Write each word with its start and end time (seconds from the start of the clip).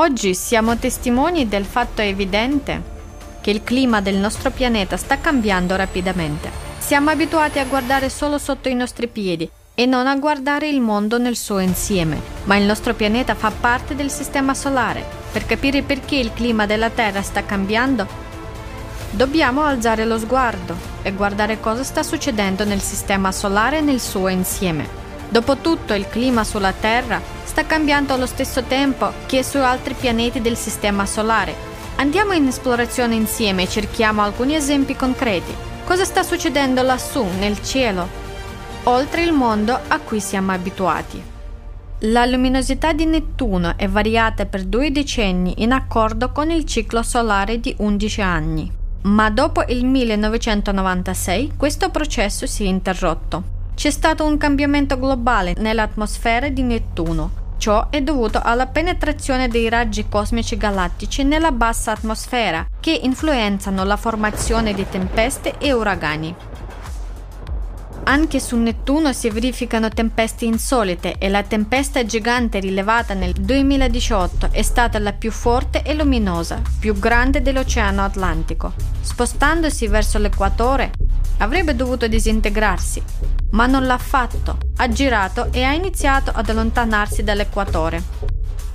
Oggi 0.00 0.32
siamo 0.32 0.76
testimoni 0.76 1.48
del 1.48 1.64
fatto 1.64 2.02
evidente 2.02 2.80
che 3.40 3.50
il 3.50 3.64
clima 3.64 4.00
del 4.00 4.14
nostro 4.14 4.52
pianeta 4.52 4.96
sta 4.96 5.18
cambiando 5.18 5.74
rapidamente. 5.74 6.52
Siamo 6.78 7.10
abituati 7.10 7.58
a 7.58 7.64
guardare 7.64 8.08
solo 8.08 8.38
sotto 8.38 8.68
i 8.68 8.74
nostri 8.74 9.08
piedi 9.08 9.50
e 9.74 9.86
non 9.86 10.06
a 10.06 10.14
guardare 10.14 10.68
il 10.68 10.80
mondo 10.80 11.18
nel 11.18 11.34
suo 11.34 11.58
insieme, 11.58 12.20
ma 12.44 12.54
il 12.54 12.64
nostro 12.64 12.94
pianeta 12.94 13.34
fa 13.34 13.50
parte 13.50 13.96
del 13.96 14.08
Sistema 14.08 14.54
Solare. 14.54 15.04
Per 15.32 15.44
capire 15.46 15.82
perché 15.82 16.14
il 16.14 16.32
clima 16.32 16.64
della 16.64 16.90
Terra 16.90 17.22
sta 17.22 17.44
cambiando, 17.44 18.06
dobbiamo 19.10 19.64
alzare 19.64 20.04
lo 20.04 20.16
sguardo 20.16 20.76
e 21.02 21.10
guardare 21.10 21.58
cosa 21.58 21.82
sta 21.82 22.04
succedendo 22.04 22.64
nel 22.64 22.80
Sistema 22.80 23.32
Solare 23.32 23.80
nel 23.80 23.98
suo 23.98 24.28
insieme. 24.28 25.07
Dopotutto 25.28 25.94
il 25.94 26.08
clima 26.08 26.44
sulla 26.44 26.72
Terra 26.72 27.20
sta 27.44 27.66
cambiando 27.66 28.14
allo 28.14 28.26
stesso 28.26 28.62
tempo 28.62 29.12
che 29.26 29.42
su 29.42 29.58
altri 29.58 29.94
pianeti 29.94 30.40
del 30.40 30.56
Sistema 30.56 31.06
Solare 31.06 31.68
Andiamo 32.00 32.32
in 32.32 32.46
esplorazione 32.46 33.16
insieme 33.16 33.64
e 33.64 33.68
cerchiamo 33.68 34.22
alcuni 34.22 34.54
esempi 34.54 34.94
concreti. 34.94 35.52
Cosa 35.84 36.04
sta 36.04 36.22
succedendo 36.22 36.80
lassù, 36.82 37.26
nel 37.40 37.60
cielo, 37.60 38.06
oltre 38.84 39.24
il 39.24 39.32
mondo 39.32 39.76
a 39.88 39.98
cui 39.98 40.20
siamo 40.20 40.52
abituati? 40.52 41.20
La 42.02 42.24
luminosità 42.24 42.92
di 42.92 43.04
Nettuno 43.04 43.76
è 43.76 43.88
variata 43.88 44.46
per 44.46 44.62
due 44.62 44.92
decenni 44.92 45.54
in 45.56 45.72
accordo 45.72 46.30
con 46.30 46.52
il 46.52 46.64
ciclo 46.64 47.02
solare 47.02 47.58
di 47.58 47.74
11 47.76 48.20
anni. 48.22 48.72
Ma 49.02 49.28
dopo 49.30 49.64
il 49.66 49.84
1996 49.84 51.54
questo 51.56 51.90
processo 51.90 52.46
si 52.46 52.62
è 52.62 52.68
interrotto. 52.68 53.57
C'è 53.78 53.92
stato 53.92 54.24
un 54.24 54.38
cambiamento 54.38 54.98
globale 54.98 55.54
nell'atmosfera 55.56 56.48
di 56.48 56.62
Nettuno 56.62 57.30
Ciò 57.58 57.90
è 57.90 58.02
dovuto 58.02 58.40
alla 58.42 58.66
penetrazione 58.66 59.46
dei 59.46 59.68
raggi 59.68 60.08
cosmici 60.08 60.56
galattici 60.56 61.22
nella 61.22 61.52
bassa 61.52 61.92
atmosfera, 61.92 62.66
che 62.80 62.90
influenzano 62.90 63.84
la 63.84 63.96
formazione 63.96 64.74
di 64.74 64.84
tempeste 64.88 65.58
e 65.58 65.72
uragani. 65.72 66.34
Anche 68.02 68.40
su 68.40 68.56
Nettuno 68.56 69.12
si 69.12 69.30
verificano 69.30 69.88
tempeste 69.90 70.44
insolite 70.44 71.16
e 71.16 71.28
la 71.28 71.44
tempesta 71.44 72.04
gigante 72.04 72.58
rilevata 72.58 73.14
nel 73.14 73.32
2018 73.32 74.48
è 74.50 74.62
stata 74.62 74.98
la 74.98 75.12
più 75.12 75.30
forte 75.30 75.82
e 75.82 75.94
luminosa, 75.94 76.60
più 76.80 76.98
grande 76.98 77.42
dell'Oceano 77.42 78.02
Atlantico. 78.02 78.72
Spostandosi 79.00 79.86
verso 79.86 80.18
l'equatore, 80.18 80.90
avrebbe 81.38 81.76
dovuto 81.76 82.08
disintegrarsi, 82.08 83.02
ma 83.50 83.66
non 83.66 83.86
l'ha 83.86 83.98
fatto, 83.98 84.58
ha 84.76 84.88
girato 84.88 85.48
e 85.52 85.62
ha 85.62 85.72
iniziato 85.72 86.30
ad 86.34 86.48
allontanarsi 86.48 87.22
dall'equatore. 87.22 88.02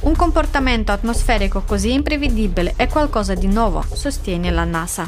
Un 0.01 0.15
comportamento 0.15 0.91
atmosferico 0.91 1.61
così 1.61 1.93
imprevedibile 1.93 2.73
è 2.75 2.87
qualcosa 2.87 3.35
di 3.35 3.47
nuovo, 3.47 3.83
sostiene 3.93 4.51
la 4.51 4.65
NASA. 4.65 5.07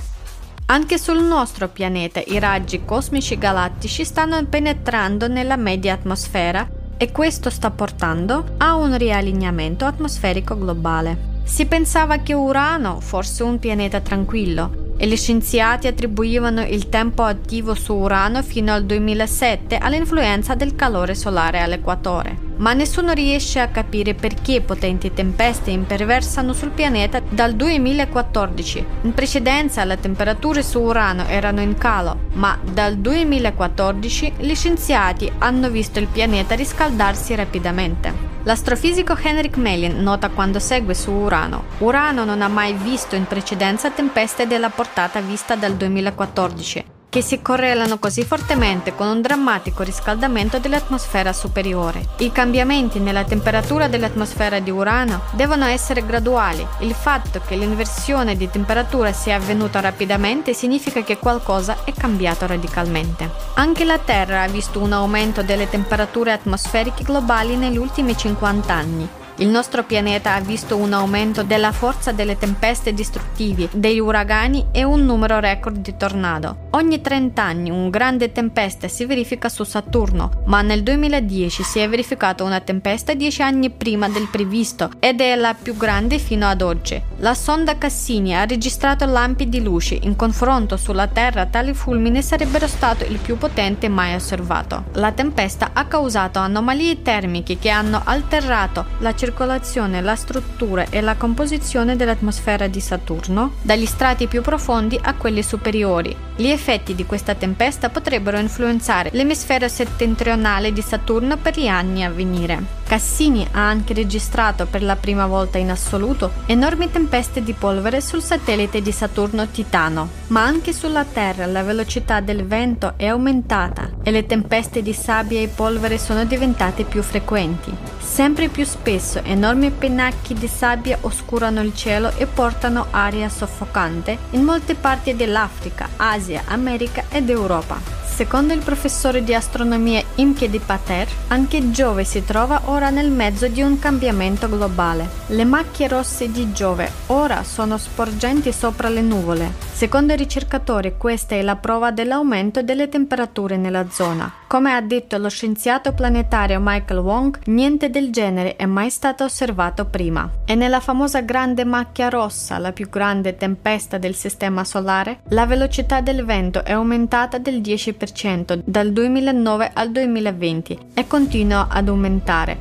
Anche 0.67 0.97
sul 0.97 1.21
nostro 1.21 1.67
pianeta 1.67 2.21
i 2.25 2.39
raggi 2.39 2.85
cosmici 2.85 3.37
galattici 3.37 4.03
stanno 4.03 4.43
penetrando 4.45 5.27
nella 5.27 5.57
media 5.57 5.93
atmosfera 5.93 6.67
e 6.97 7.11
questo 7.11 7.49
sta 7.49 7.71
portando 7.71 8.55
a 8.57 8.75
un 8.75 8.97
riallineamento 8.97 9.85
atmosferico 9.85 10.57
globale. 10.57 11.33
Si 11.43 11.65
pensava 11.65 12.17
che 12.17 12.33
Urano 12.33 12.99
fosse 13.01 13.43
un 13.43 13.59
pianeta 13.59 13.99
tranquillo, 13.99 14.84
e 14.97 15.07
gli 15.07 15.17
scienziati 15.17 15.87
attribuivano 15.87 16.65
il 16.65 16.89
tempo 16.89 17.23
attivo 17.23 17.73
su 17.73 17.93
Urano 17.93 18.41
fino 18.43 18.73
al 18.73 18.85
2007 18.85 19.77
all'influenza 19.77 20.55
del 20.55 20.75
calore 20.75 21.15
solare 21.15 21.59
all'equatore. 21.59 22.44
Ma 22.57 22.73
nessuno 22.73 23.11
riesce 23.11 23.59
a 23.59 23.67
capire 23.67 24.13
perché 24.13 24.61
potenti 24.61 25.13
tempeste 25.13 25.71
imperversano 25.71 26.53
sul 26.53 26.69
pianeta 26.69 27.19
dal 27.19 27.53
2014. 27.53 28.85
In 29.01 29.13
precedenza 29.13 29.83
le 29.83 29.99
temperature 29.99 30.63
su 30.63 30.79
Urano 30.79 31.25
erano 31.27 31.59
in 31.59 31.77
calo, 31.77 32.17
ma 32.33 32.57
dal 32.63 32.95
2014 32.95 34.33
gli 34.37 34.55
scienziati 34.55 35.31
hanno 35.39 35.69
visto 35.69 35.99
il 35.99 36.07
pianeta 36.07 36.55
riscaldarsi 36.55 37.35
rapidamente. 37.35 38.33
L'astrofisico 38.43 39.17
Henrik 39.21 39.57
Melin 39.57 40.01
nota 40.01 40.29
quando 40.29 40.59
segue 40.59 40.93
su 40.93 41.11
Urano. 41.11 41.65
Urano 41.79 42.23
non 42.23 42.41
ha 42.41 42.47
mai 42.47 42.73
visto 42.73 43.15
in 43.15 43.25
precedenza 43.25 43.89
tempeste 43.89 44.47
della 44.47 44.69
portata 44.69 45.19
vista 45.19 45.55
dal 45.55 45.73
2014 45.73 46.94
che 47.15 47.21
si 47.21 47.41
correlano 47.41 47.97
così 47.97 48.25
fortemente 48.25 48.93
con 48.93 49.07
un 49.07 49.21
drammatico 49.21 49.83
riscaldamento 49.83 50.59
dell'atmosfera 50.59 51.31
superiore. 51.31 52.05
I 52.17 52.29
cambiamenti 52.33 52.99
nella 52.99 53.23
temperatura 53.23 53.87
dell'atmosfera 53.87 54.59
di 54.59 54.69
Urano 54.69 55.21
devono 55.31 55.63
essere 55.63 56.05
graduali. 56.05 56.67
Il 56.79 56.93
fatto 56.93 57.39
che 57.39 57.55
l'inversione 57.55 58.35
di 58.35 58.49
temperatura 58.49 59.13
sia 59.13 59.37
avvenuta 59.37 59.79
rapidamente 59.79 60.53
significa 60.53 61.03
che 61.03 61.17
qualcosa 61.17 61.85
è 61.85 61.93
cambiato 61.93 62.47
radicalmente. 62.47 63.31
Anche 63.53 63.85
la 63.85 63.97
Terra 63.97 64.41
ha 64.41 64.47
visto 64.47 64.81
un 64.81 64.91
aumento 64.91 65.41
delle 65.41 65.69
temperature 65.69 66.33
atmosferiche 66.33 67.05
globali 67.05 67.55
negli 67.55 67.77
ultimi 67.77 68.17
50 68.17 68.73
anni. 68.73 69.09
Il 69.37 69.49
nostro 69.49 69.83
pianeta 69.83 70.33
ha 70.33 70.39
visto 70.39 70.77
un 70.77 70.93
aumento 70.93 71.43
della 71.43 71.73
forza 71.73 72.13
delle 72.13 72.37
tempeste 72.37 72.93
distruttivi, 72.93 73.67
degli 73.71 73.99
uragani 73.99 74.67
e 74.71 74.83
un 74.83 75.03
numero 75.03 75.39
record 75.39 75.77
di 75.77 75.97
tornado. 75.97 76.64
Ogni 76.75 76.99
30 76.99 77.41
anni 77.41 77.69
una 77.69 77.87
grande 77.87 78.33
tempesta 78.33 78.89
si 78.89 79.05
verifica 79.05 79.47
su 79.47 79.63
Saturno, 79.63 80.43
ma 80.47 80.61
nel 80.61 80.83
2010 80.83 81.63
si 81.63 81.79
è 81.79 81.87
verificata 81.87 82.43
una 82.43 82.59
tempesta 82.59 83.13
10 83.13 83.41
anni 83.43 83.69
prima 83.69 84.09
del 84.09 84.27
previsto 84.29 84.91
ed 84.99 85.21
è 85.21 85.35
la 85.35 85.53
più 85.53 85.77
grande 85.77 86.19
fino 86.19 86.45
ad 86.49 86.61
oggi. 86.61 87.01
La 87.19 87.33
sonda 87.33 87.77
Cassini 87.77 88.35
ha 88.35 88.43
registrato 88.43 89.05
lampi 89.05 89.47
di 89.47 89.63
luce, 89.63 89.97
in 90.01 90.17
confronto 90.17 90.75
sulla 90.75 91.07
Terra 91.07 91.45
tali 91.45 91.73
fulmini 91.73 92.21
sarebbero 92.21 92.67
stato 92.67 93.05
il 93.05 93.19
più 93.19 93.37
potente 93.37 93.87
mai 93.87 94.13
osservato. 94.13 94.83
La 94.95 95.13
tempesta 95.13 95.69
ha 95.71 95.85
causato 95.85 96.39
anomalie 96.39 97.01
termiche 97.01 97.57
che 97.57 97.69
hanno 97.69 98.01
alterato 98.03 98.85
la 98.97 99.15
circolazione, 99.15 100.01
la 100.01 100.17
struttura 100.17 100.87
e 100.89 100.99
la 100.99 101.15
composizione 101.15 101.95
dell'atmosfera 101.95 102.67
di 102.67 102.81
Saturno, 102.81 103.53
dagli 103.61 103.85
strati 103.85 104.27
più 104.27 104.41
profondi 104.41 104.99
a 105.01 105.13
quelli 105.13 105.41
superiori. 105.41 106.33
Gli 106.35 106.47
effetti 106.65 106.95
di 106.95 107.05
questa 107.05 107.35
tempesta 107.35 107.89
potrebbero 107.89 108.39
influenzare 108.39 109.11
l'emisfero 109.13 109.67
settentrionale 109.67 110.73
di 110.73 110.81
Saturno 110.81 111.37
per 111.37 111.59
gli 111.59 111.67
anni 111.67 112.03
a 112.03 112.09
venire. 112.09 112.84
Cassini 112.87 113.45
ha 113.51 113.67
anche 113.67 113.95
registrato 113.95 114.67
per 114.67 114.83
la 114.83 114.95
prima 114.95 115.25
volta 115.25 115.57
in 115.57 115.71
assoluto 115.71 116.31
enormi 116.45 116.91
tempeste 116.91 117.41
di 117.41 117.53
polvere 117.53 117.99
sul 117.99 118.21
satellite 118.21 118.79
di 118.81 118.91
Saturno 118.91 119.47
Titano, 119.47 120.07
ma 120.27 120.43
anche 120.43 120.71
sulla 120.71 121.03
Terra 121.03 121.47
la 121.47 121.63
velocità 121.63 122.19
del 122.19 122.45
vento 122.45 122.93
è 122.95 123.07
aumentata 123.07 123.89
e 124.03 124.11
le 124.11 124.27
tempeste 124.27 124.83
di 124.83 124.93
sabbia 124.93 125.39
e 125.39 125.47
polvere 125.47 125.97
sono 125.97 126.25
diventate 126.25 126.83
più 126.83 127.01
frequenti. 127.01 127.73
Sempre 127.99 128.49
più 128.49 128.63
spesso 128.65 129.19
enormi 129.23 129.71
pennacchi 129.71 130.35
di 130.35 130.47
sabbia 130.47 130.99
oscurano 131.01 131.61
il 131.61 131.73
cielo 131.73 132.11
e 132.17 132.27
portano 132.27 132.85
aria 132.91 133.29
soffocante 133.29 134.17
in 134.31 134.43
molte 134.43 134.75
parti 134.75 135.15
dell'Africa, 135.15 135.89
Asia, 135.97 136.43
America 136.45 137.03
ed 137.09 137.29
Europa. 137.29 138.04
Secondo 138.15 138.53
il 138.53 138.63
professore 138.63 139.25
di 139.25 139.33
astronomia 139.33 140.01
Imke 140.15 140.49
di 140.49 140.59
Pater, 140.59 141.05
anche 141.27 141.71
Giove 141.71 142.05
si 142.05 142.23
trova 142.23 142.61
ora 142.67 142.89
nel 142.89 143.11
mezzo 143.11 143.49
di 143.49 143.61
un 143.61 143.77
cambiamento 143.77 144.47
globale. 144.47 145.09
Le 145.27 145.43
macchie 145.43 145.89
rosse 145.89 146.31
di 146.31 146.53
Giove 146.53 146.89
ora 147.07 147.43
sono 147.43 147.77
sporgenti 147.77 148.53
sopra 148.53 148.87
le 148.87 149.01
nuvole. 149.01 149.51
Secondo 149.73 150.13
i 150.13 150.15
ricercatori 150.15 150.95
questa 150.97 151.35
è 151.35 151.41
la 151.41 151.57
prova 151.57 151.91
dell'aumento 151.91 152.63
delle 152.63 152.87
temperature 152.87 153.57
nella 153.57 153.89
zona. 153.89 154.44
Come 154.47 154.73
ha 154.73 154.81
detto 154.81 155.17
lo 155.17 155.29
scienziato 155.29 155.93
planetario 155.93 156.59
Michael 156.61 156.99
Wong, 156.99 157.39
niente 157.45 157.89
del 157.89 158.11
genere 158.11 158.55
è 158.55 158.65
mai 158.65 158.89
stato 158.89 159.23
osservato 159.23 159.85
prima. 159.85 160.29
E 160.45 160.55
nella 160.55 160.79
famosa 160.79 161.21
grande 161.21 161.65
macchia 161.65 162.09
rossa, 162.09 162.57
la 162.57 162.71
più 162.71 162.87
grande 162.89 163.35
tempesta 163.35 163.97
del 163.97 164.15
sistema 164.15 164.63
solare, 164.63 165.19
la 165.29 165.45
velocità 165.45 166.01
del 166.01 166.23
vento 166.23 166.63
è 166.63 166.73
aumentata 166.73 167.37
del 167.37 167.61
10% 167.61 167.73
10% 167.75 168.61
dal 168.63 168.91
2009 168.91 169.71
al 169.73 169.91
2020 169.91 170.79
e 170.93 171.07
continua 171.07 171.67
ad 171.69 171.87
aumentare, 171.87 172.57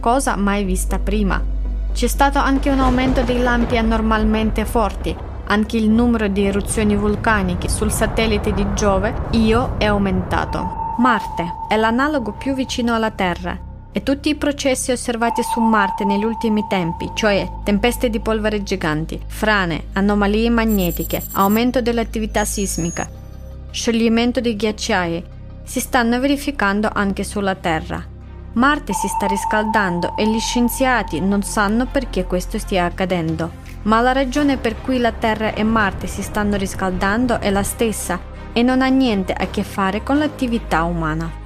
cosa 0.00 0.36
mai 0.36 0.64
vista 0.64 0.98
prima. 0.98 1.42
C'è 1.92 2.06
stato 2.06 2.38
anche 2.38 2.70
un 2.70 2.80
aumento 2.80 3.22
dei 3.22 3.40
lampi 3.40 3.76
anormalmente 3.76 4.64
forti, 4.64 5.14
anche 5.46 5.76
il 5.76 5.90
numero 5.90 6.28
di 6.28 6.44
eruzioni 6.44 6.96
vulcaniche 6.96 7.68
sul 7.68 7.90
satellite 7.90 8.52
di 8.52 8.66
Giove, 8.74 9.14
Io, 9.32 9.74
è 9.78 9.86
aumentato. 9.86 10.94
Marte 10.98 11.52
è 11.68 11.76
l'analogo 11.76 12.32
più 12.32 12.54
vicino 12.54 12.94
alla 12.94 13.10
Terra 13.10 13.58
e 13.90 14.02
tutti 14.02 14.28
i 14.28 14.34
processi 14.34 14.90
osservati 14.90 15.42
su 15.42 15.60
Marte 15.60 16.04
negli 16.04 16.24
ultimi 16.24 16.66
tempi, 16.68 17.10
cioè 17.14 17.48
tempeste 17.62 18.10
di 18.10 18.20
polvere 18.20 18.62
giganti, 18.62 19.20
frane, 19.26 19.84
anomalie 19.92 20.50
magnetiche, 20.50 21.22
aumento 21.32 21.80
dell'attività 21.80 22.44
sismica, 22.44 23.08
scioglimento 23.70 24.40
di 24.40 24.56
ghiacciai 24.56 25.24
si 25.64 25.80
stanno 25.80 26.20
verificando 26.20 26.90
anche 26.92 27.24
sulla 27.24 27.54
Terra. 27.54 28.02
Marte 28.54 28.92
si 28.92 29.08
sta 29.08 29.26
riscaldando 29.26 30.16
e 30.16 30.28
gli 30.28 30.38
scienziati 30.38 31.20
non 31.20 31.42
sanno 31.42 31.86
perché 31.86 32.24
questo 32.24 32.58
stia 32.58 32.84
accadendo. 32.84 33.62
Ma 33.84 34.00
la 34.00 34.12
ragione 34.12 34.56
per 34.56 34.80
cui 34.80 34.98
la 34.98 35.12
Terra 35.12 35.54
e 35.54 35.62
Marte 35.62 36.06
si 36.06 36.22
stanno 36.22 36.56
riscaldando 36.56 37.40
è 37.40 37.50
la 37.50 37.62
stessa 37.62 38.20
e 38.52 38.62
non 38.62 38.82
ha 38.82 38.88
niente 38.88 39.32
a 39.32 39.48
che 39.48 39.62
fare 39.62 40.02
con 40.02 40.18
l'attività 40.18 40.84
umana. 40.84 41.42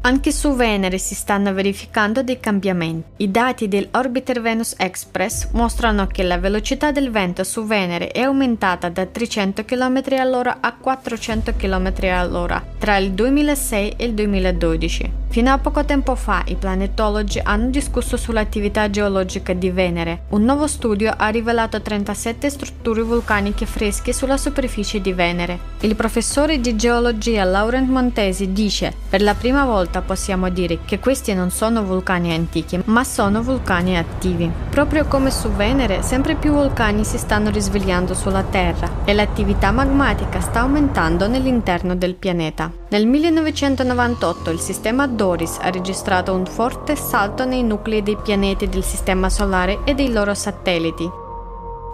Anche 0.00 0.32
su 0.32 0.54
Venere 0.54 0.96
si 0.96 1.14
stanno 1.14 1.52
verificando 1.52 2.22
dei 2.22 2.40
cambiamenti. 2.40 3.22
I 3.24 3.30
dati 3.30 3.68
dell'Orbiter 3.68 4.40
Venus 4.40 4.74
Express 4.78 5.50
mostrano 5.50 6.06
che 6.06 6.22
la 6.22 6.38
velocità 6.38 6.92
del 6.92 7.10
vento 7.10 7.44
su 7.44 7.64
Venere 7.64 8.08
è 8.08 8.20
aumentata 8.20 8.88
da 8.88 9.04
300 9.04 9.64
km 9.64 10.02
all'ora 10.18 10.58
a 10.60 10.72
400 10.74 11.54
km 11.56 11.92
all'ora 12.10 12.64
tra 12.78 12.96
il 12.96 13.12
2006 13.12 13.94
e 13.96 14.04
il 14.04 14.14
2012. 14.14 15.17
Fino 15.30 15.52
a 15.52 15.58
poco 15.58 15.84
tempo 15.84 16.14
fa 16.14 16.42
i 16.46 16.56
planetologi 16.56 17.38
hanno 17.42 17.68
discusso 17.68 18.16
sull'attività 18.16 18.88
geologica 18.88 19.52
di 19.52 19.70
Venere. 19.70 20.22
Un 20.30 20.42
nuovo 20.42 20.66
studio 20.66 21.12
ha 21.14 21.28
rivelato 21.28 21.82
37 21.82 22.48
strutture 22.48 23.02
vulcaniche 23.02 23.66
fresche 23.66 24.14
sulla 24.14 24.38
superficie 24.38 25.02
di 25.02 25.12
Venere. 25.12 25.58
Il 25.80 25.96
professore 25.96 26.60
di 26.60 26.74
geologia 26.76 27.44
Laurent 27.44 27.90
Montesi 27.90 28.52
dice: 28.52 28.94
Per 29.10 29.20
la 29.20 29.34
prima 29.34 29.66
volta 29.66 30.00
possiamo 30.00 30.48
dire 30.48 30.78
che 30.86 30.98
questi 30.98 31.34
non 31.34 31.50
sono 31.50 31.84
vulcani 31.84 32.32
antichi, 32.32 32.80
ma 32.86 33.04
sono 33.04 33.42
vulcani 33.42 33.98
attivi. 33.98 34.50
Proprio 34.70 35.04
come 35.04 35.30
su 35.30 35.50
Venere, 35.50 36.02
sempre 36.02 36.36
più 36.36 36.52
vulcani 36.52 37.04
si 37.04 37.18
stanno 37.18 37.50
risvegliando 37.50 38.14
sulla 38.14 38.42
Terra 38.42 38.97
e 39.08 39.14
l'attività 39.14 39.70
magmatica 39.70 40.38
sta 40.38 40.60
aumentando 40.60 41.28
nell'interno 41.28 41.96
del 41.96 42.14
pianeta. 42.14 42.70
Nel 42.90 43.06
1998 43.06 44.50
il 44.50 44.60
sistema 44.60 45.06
Doris 45.06 45.56
ha 45.62 45.70
registrato 45.70 46.34
un 46.34 46.44
forte 46.44 46.94
salto 46.94 47.46
nei 47.46 47.62
nuclei 47.62 48.02
dei 48.02 48.18
pianeti 48.22 48.68
del 48.68 48.84
Sistema 48.84 49.30
Solare 49.30 49.78
e 49.84 49.94
dei 49.94 50.12
loro 50.12 50.34
satelliti. 50.34 51.08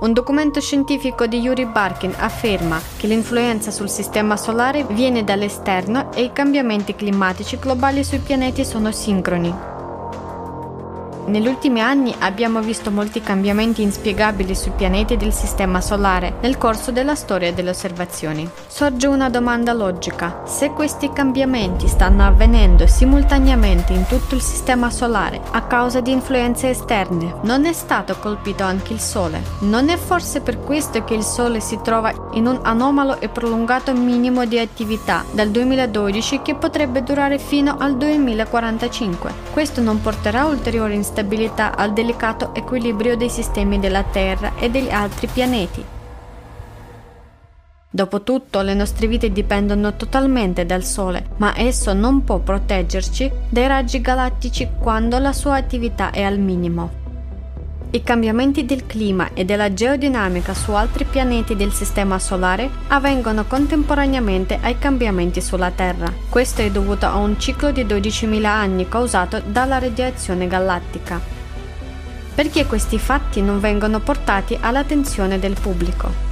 Un 0.00 0.12
documento 0.12 0.60
scientifico 0.60 1.28
di 1.28 1.38
Yuri 1.38 1.66
Barkin 1.66 2.12
afferma 2.18 2.80
che 2.96 3.06
l'influenza 3.06 3.70
sul 3.70 3.88
Sistema 3.88 4.36
Solare 4.36 4.84
viene 4.90 5.22
dall'esterno 5.22 6.12
e 6.12 6.24
i 6.24 6.32
cambiamenti 6.32 6.96
climatici 6.96 7.60
globali 7.60 8.02
sui 8.02 8.18
pianeti 8.18 8.64
sono 8.64 8.90
sincroni. 8.90 9.73
Negli 11.26 11.46
ultimi 11.46 11.80
anni 11.80 12.14
abbiamo 12.18 12.60
visto 12.60 12.90
molti 12.90 13.22
cambiamenti 13.22 13.80
inspiegabili 13.80 14.54
sui 14.54 14.72
pianeti 14.76 15.16
del 15.16 15.32
Sistema 15.32 15.80
Solare 15.80 16.34
nel 16.42 16.58
corso 16.58 16.90
della 16.90 17.14
storia 17.14 17.50
delle 17.50 17.70
osservazioni. 17.70 18.48
Sorge 18.66 19.06
una 19.06 19.30
domanda 19.30 19.72
logica. 19.72 20.42
Se 20.44 20.70
questi 20.70 21.10
cambiamenti 21.14 21.88
stanno 21.88 22.26
avvenendo 22.26 22.86
simultaneamente 22.86 23.94
in 23.94 24.04
tutto 24.06 24.34
il 24.34 24.42
Sistema 24.42 24.90
Solare 24.90 25.40
a 25.52 25.62
causa 25.62 26.00
di 26.00 26.12
influenze 26.12 26.68
esterne, 26.68 27.36
non 27.42 27.64
è 27.64 27.72
stato 27.72 28.16
colpito 28.18 28.62
anche 28.62 28.92
il 28.92 29.00
Sole? 29.00 29.42
Non 29.60 29.88
è 29.88 29.96
forse 29.96 30.42
per 30.42 30.60
questo 30.60 31.04
che 31.04 31.14
il 31.14 31.22
Sole 31.24 31.60
si 31.60 31.80
trova 31.82 32.12
in 32.32 32.46
un 32.46 32.60
anomalo 32.62 33.18
e 33.18 33.30
prolungato 33.30 33.94
minimo 33.94 34.44
di 34.44 34.58
attività 34.58 35.24
dal 35.32 35.48
2012 35.48 36.42
che 36.42 36.54
potrebbe 36.54 37.02
durare 37.02 37.38
fino 37.38 37.76
al 37.78 37.96
2045? 37.96 39.32
Questo 39.52 39.80
non 39.80 40.02
porterà 40.02 40.44
ulteriori 40.44 40.92
instabilità 40.94 41.12
stabilità 41.14 41.76
al 41.76 41.92
delicato 41.92 42.52
equilibrio 42.56 43.16
dei 43.16 43.30
sistemi 43.30 43.78
della 43.78 44.02
Terra 44.02 44.54
e 44.58 44.68
degli 44.68 44.90
altri 44.90 45.28
pianeti. 45.28 45.84
Dopotutto 47.88 48.60
le 48.62 48.74
nostre 48.74 49.06
vite 49.06 49.30
dipendono 49.30 49.94
totalmente 49.94 50.66
dal 50.66 50.82
Sole, 50.82 51.28
ma 51.36 51.56
esso 51.56 51.92
non 51.92 52.24
può 52.24 52.38
proteggerci 52.38 53.30
dai 53.48 53.68
raggi 53.68 54.00
galattici 54.00 54.68
quando 54.80 55.16
la 55.18 55.32
sua 55.32 55.54
attività 55.54 56.10
è 56.10 56.22
al 56.22 56.40
minimo. 56.40 57.03
I 57.94 58.02
cambiamenti 58.02 58.64
del 58.64 58.86
clima 58.86 59.34
e 59.34 59.44
della 59.44 59.72
geodinamica 59.72 60.52
su 60.52 60.72
altri 60.72 61.04
pianeti 61.04 61.54
del 61.54 61.72
Sistema 61.72 62.18
Solare 62.18 62.68
avvengono 62.88 63.44
contemporaneamente 63.44 64.58
ai 64.60 64.76
cambiamenti 64.80 65.40
sulla 65.40 65.70
Terra. 65.70 66.12
Questo 66.28 66.62
è 66.62 66.72
dovuto 66.72 67.06
a 67.06 67.14
un 67.14 67.38
ciclo 67.38 67.70
di 67.70 67.84
12.000 67.84 68.44
anni 68.46 68.88
causato 68.88 69.40
dalla 69.46 69.78
radiazione 69.78 70.48
galattica. 70.48 71.20
Perché 72.34 72.66
questi 72.66 72.98
fatti 72.98 73.40
non 73.40 73.60
vengono 73.60 74.00
portati 74.00 74.58
all'attenzione 74.60 75.38
del 75.38 75.54
pubblico? 75.54 76.23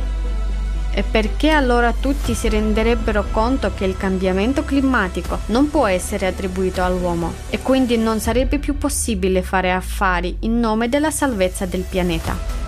E 0.94 1.02
perché 1.02 1.48
allora 1.48 1.94
tutti 1.98 2.34
si 2.34 2.48
renderebbero 2.48 3.24
conto 3.30 3.72
che 3.74 3.84
il 3.84 3.96
cambiamento 3.96 4.62
climatico 4.62 5.38
non 5.46 5.70
può 5.70 5.86
essere 5.86 6.26
attribuito 6.26 6.84
all'uomo 6.84 7.32
e 7.48 7.60
quindi 7.60 7.96
non 7.96 8.20
sarebbe 8.20 8.58
più 8.58 8.76
possibile 8.76 9.42
fare 9.42 9.72
affari 9.72 10.36
in 10.40 10.60
nome 10.60 10.90
della 10.90 11.10
salvezza 11.10 11.64
del 11.64 11.84
pianeta? 11.88 12.60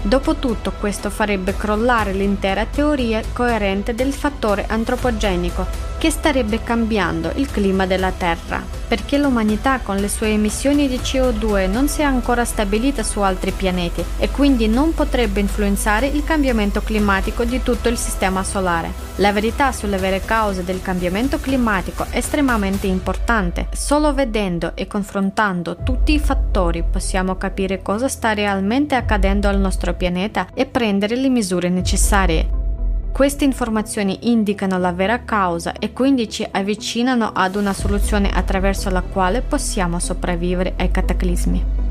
Dopotutto 0.00 0.72
questo 0.78 1.10
farebbe 1.10 1.56
crollare 1.56 2.12
l'intera 2.12 2.64
teoria 2.64 3.20
coerente 3.32 3.92
del 3.92 4.12
fattore 4.12 4.64
antropogenico 4.68 5.66
che 5.98 6.10
starebbe 6.10 6.62
cambiando 6.62 7.32
il 7.36 7.50
clima 7.50 7.86
della 7.86 8.12
Terra, 8.12 8.62
perché 8.88 9.18
l'umanità 9.18 9.80
con 9.80 9.96
le 9.96 10.08
sue 10.08 10.28
emissioni 10.28 10.88
di 10.88 10.96
CO2 10.96 11.70
non 11.70 11.88
si 11.88 12.00
è 12.00 12.04
ancora 12.04 12.44
stabilita 12.44 13.02
su 13.02 13.20
altri 13.20 13.50
pianeti 13.50 14.04
e 14.18 14.30
quindi 14.30 14.68
non 14.68 14.94
potrebbe 14.94 15.40
influenzare 15.40 16.06
il 16.06 16.24
cambiamento 16.24 16.82
climatico 16.82 17.44
di 17.44 17.62
tutto 17.62 17.88
il 17.88 17.96
Sistema 17.96 18.44
Solare. 18.44 19.04
La 19.16 19.32
verità 19.32 19.72
sulle 19.72 19.96
vere 19.96 20.20
cause 20.24 20.62
del 20.62 20.82
cambiamento 20.82 21.38
climatico 21.40 22.06
è 22.10 22.18
estremamente 22.18 22.86
importante. 22.86 23.68
Solo 23.72 24.12
vedendo 24.12 24.72
e 24.74 24.86
confrontando 24.86 25.76
tutti 25.82 26.12
i 26.12 26.18
fattori 26.18 26.84
possiamo 26.84 27.36
capire 27.36 27.80
cosa 27.80 28.08
sta 28.08 28.34
realmente 28.34 28.94
accadendo 28.94 29.48
al 29.48 29.58
nostro 29.58 29.94
pianeta 29.94 30.48
e 30.52 30.66
prendere 30.66 31.16
le 31.16 31.28
misure 31.28 31.68
necessarie. 31.68 32.65
Queste 33.16 33.44
informazioni 33.44 34.30
indicano 34.30 34.76
la 34.76 34.92
vera 34.92 35.24
causa 35.24 35.72
e 35.72 35.94
quindi 35.94 36.28
ci 36.28 36.46
avvicinano 36.50 37.30
ad 37.32 37.56
una 37.56 37.72
soluzione 37.72 38.28
attraverso 38.28 38.90
la 38.90 39.00
quale 39.00 39.40
possiamo 39.40 39.98
sopravvivere 39.98 40.74
ai 40.76 40.90
cataclismi. 40.90 41.85